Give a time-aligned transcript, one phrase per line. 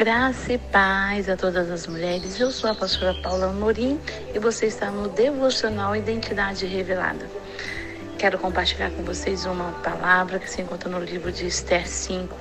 [0.00, 2.40] Graça e paz a todas as mulheres.
[2.40, 4.00] Eu sou a pastora Paula Amorim
[4.34, 7.28] e você está no Devocional Identidade Revelada.
[8.16, 12.34] Quero compartilhar com vocês uma palavra que se encontra no livro de Esther 5.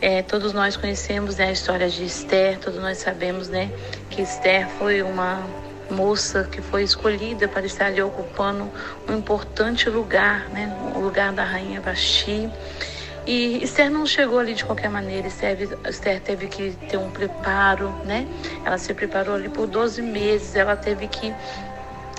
[0.00, 3.70] É, todos nós conhecemos né, a história de Esther, todos nós sabemos né,
[4.08, 5.46] que Esther foi uma
[5.90, 8.70] moça que foi escolhida para estar ali ocupando
[9.06, 12.48] um importante lugar, né, o lugar da rainha Vasti.
[13.26, 17.90] E Esther não chegou ali de qualquer maneira, Esther, Esther teve que ter um preparo,
[18.04, 18.26] né?
[18.64, 21.32] Ela se preparou ali por 12 meses, ela teve que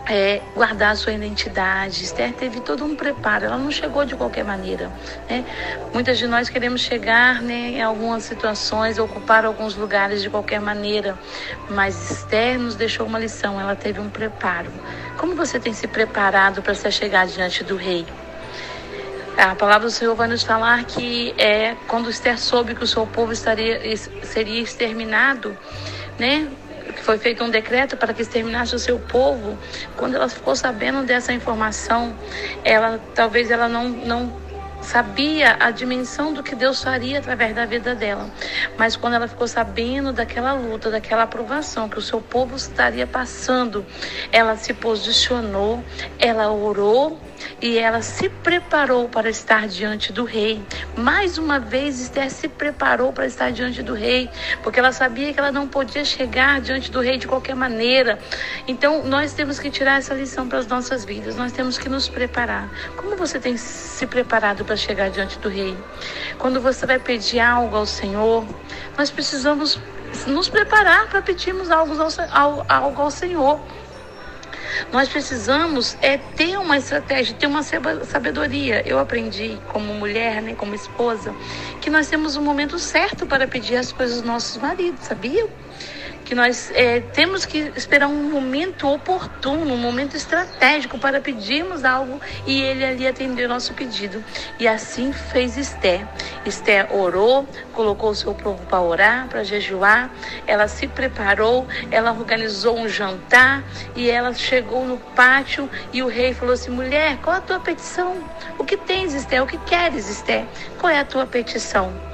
[0.06, 2.04] é, guardar a sua identidade.
[2.04, 4.92] Esther teve todo um preparo, ela não chegou de qualquer maneira.
[5.30, 5.46] Né?
[5.94, 11.18] Muitas de nós queremos chegar né, em algumas situações, ocupar alguns lugares de qualquer maneira,
[11.70, 14.72] mas Esther nos deixou uma lição, ela teve um preparo.
[15.18, 18.06] Como você tem se preparado para se chegar diante do rei?
[19.38, 23.06] A palavra do Senhor vai nos falar que é quando Esther soube que o seu
[23.08, 23.82] povo estaria,
[24.24, 25.58] seria exterminado,
[26.20, 26.48] né?
[26.96, 29.58] Que foi feito um decreto para que exterminasse o seu povo.
[29.98, 32.16] Quando ela ficou sabendo dessa informação,
[32.64, 34.44] ela talvez ela não, não
[34.84, 38.30] sabia a dimensão do que Deus faria através da vida dela.
[38.78, 43.86] Mas quando ela ficou sabendo daquela luta, daquela aprovação que o seu povo estaria passando,
[44.32, 45.84] ela se posicionou,
[46.20, 47.20] ela orou
[47.62, 50.62] e ela se preparou para estar diante do rei.
[50.98, 54.30] Mais uma vez, Esther se preparou para estar diante do rei,
[54.62, 58.20] porque ela sabia que ela não podia chegar diante do rei de qualquer maneira.
[58.68, 62.08] Então, nós temos que tirar essa lição para as nossas vidas, nós temos que nos
[62.08, 62.70] preparar.
[62.96, 65.78] Como você tem se preparado para chegar diante do rei?
[66.38, 68.46] Quando você vai pedir algo ao Senhor,
[68.98, 69.80] nós precisamos
[70.28, 71.96] nos preparar para pedirmos algo
[72.32, 73.60] ao, algo ao Senhor.
[74.92, 78.88] Nós precisamos é ter uma estratégia, ter uma sabedoria.
[78.88, 81.36] Eu aprendi como mulher, né, como esposa,
[81.80, 85.48] que nós temos um momento certo para pedir as coisas dos nossos maridos, sabia?
[86.24, 92.20] Que nós é, temos que esperar um momento oportuno, um momento estratégico para pedirmos algo
[92.46, 94.24] e ele ali atender o nosso pedido.
[94.60, 96.08] E assim fez Esther.
[96.46, 100.10] Esther orou, colocou o seu povo para orar, para jejuar,
[100.48, 103.64] ela se preparou, ela organizou um jantar
[103.96, 108.24] e ela chegou no pátio e o rei falou assim: mulher, qual a tua petição?
[108.58, 109.44] O que tens, Esther?
[109.44, 110.46] O que queres, Esther?
[110.80, 112.13] Qual é a tua petição?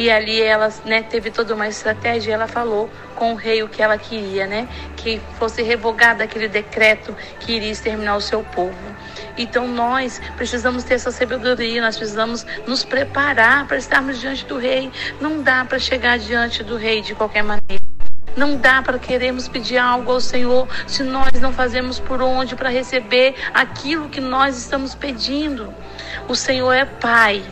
[0.00, 3.82] E ali ela né, teve toda uma estratégia, ela falou com o rei o que
[3.82, 4.66] ela queria, né?
[4.96, 8.78] Que fosse revogado aquele decreto que iria exterminar o seu povo.
[9.36, 14.90] Então nós precisamos ter essa sabedoria, nós precisamos nos preparar para estarmos diante do rei.
[15.20, 17.84] Não dá para chegar diante do rei de qualquer maneira.
[18.34, 22.70] Não dá para queremos pedir algo ao Senhor se nós não fazemos por onde para
[22.70, 25.74] receber aquilo que nós estamos pedindo.
[26.26, 27.44] O Senhor é Pai.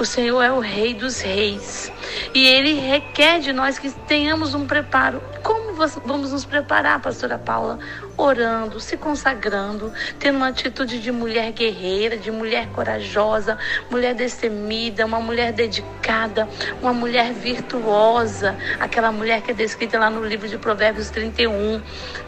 [0.00, 1.92] O Senhor é o Rei dos Reis.
[2.34, 5.22] E Ele requer de nós que tenhamos um preparo.
[5.42, 7.78] Como vamos nos preparar, Pastora Paula?
[8.20, 13.58] orando, se consagrando, tendo uma atitude de mulher guerreira, de mulher corajosa,
[13.90, 16.48] mulher destemida, uma mulher dedicada,
[16.82, 21.80] uma mulher virtuosa, aquela mulher que é descrita lá no livro de Provérbios 31,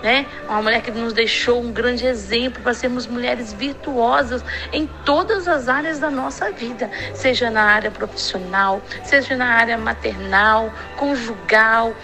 [0.02, 0.26] né?
[0.48, 5.68] Uma mulher que nos deixou um grande exemplo para sermos mulheres virtuosas em todas as
[5.68, 11.94] áreas da nossa vida, seja na área profissional, seja na área maternal, conjugal,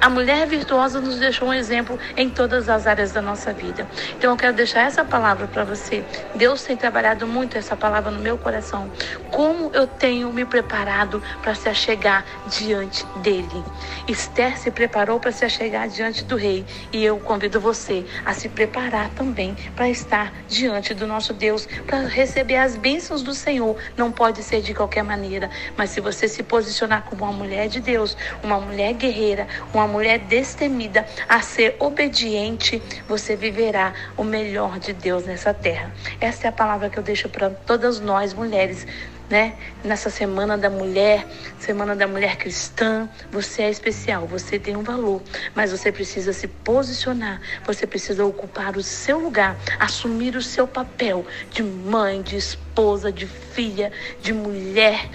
[0.00, 3.86] a mulher virtuosa nos deixou um exemplo em todas as áreas da nossa vida.
[4.16, 6.02] Então eu quero deixar essa palavra para você.
[6.34, 8.90] Deus tem trabalhado muito essa palavra no meu coração.
[9.30, 13.64] Como eu tenho me preparado para se achegar diante dele.
[14.08, 18.48] Esther se preparou para se achegar diante do rei e eu convido você a se
[18.48, 23.76] preparar também para estar diante do nosso Deus, para receber as bênçãos do Senhor.
[23.96, 27.80] Não pode ser de qualquer maneira, mas se você se posicionar como uma mulher de
[27.80, 34.92] Deus, uma mulher guerreira, uma mulher destemida, a ser obediente, você viverá o melhor de
[34.92, 35.92] Deus nessa terra.
[36.20, 38.86] Essa é a palavra que eu deixo para todas nós mulheres.
[39.28, 39.54] Né?
[39.84, 41.24] Nessa semana da mulher,
[41.56, 45.22] semana da mulher cristã, você é especial, você tem um valor,
[45.54, 51.24] mas você precisa se posicionar, você precisa ocupar o seu lugar, assumir o seu papel
[51.48, 55.08] de mãe, de esposa, de filha, de mulher,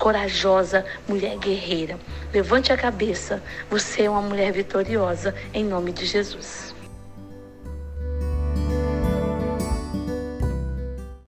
[0.00, 2.00] corajosa, mulher guerreira.
[2.32, 6.74] Levante a cabeça, você é uma mulher vitoriosa, em nome de Jesus.